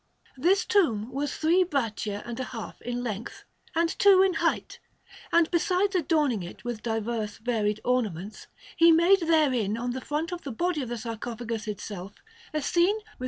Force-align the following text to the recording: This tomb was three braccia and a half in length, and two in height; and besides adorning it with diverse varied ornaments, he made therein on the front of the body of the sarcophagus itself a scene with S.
This 0.35 0.65
tomb 0.65 1.11
was 1.11 1.37
three 1.37 1.63
braccia 1.63 2.23
and 2.25 2.39
a 2.39 2.45
half 2.45 2.81
in 2.81 3.03
length, 3.03 3.43
and 3.75 3.87
two 3.87 4.23
in 4.23 4.33
height; 4.41 4.79
and 5.31 5.51
besides 5.51 5.93
adorning 5.95 6.41
it 6.41 6.63
with 6.65 6.81
diverse 6.81 7.37
varied 7.37 7.79
ornaments, 7.85 8.47
he 8.75 8.91
made 8.91 9.19
therein 9.19 9.77
on 9.77 9.91
the 9.91 10.01
front 10.01 10.31
of 10.31 10.41
the 10.41 10.51
body 10.51 10.81
of 10.81 10.89
the 10.89 10.97
sarcophagus 10.97 11.67
itself 11.67 12.13
a 12.51 12.63
scene 12.63 12.95
with 12.95 13.05
S. 13.09 13.19